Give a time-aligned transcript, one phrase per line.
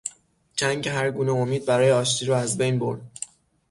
[0.55, 3.01] جنگ هرگونه امید برای آشتی را از بین برد.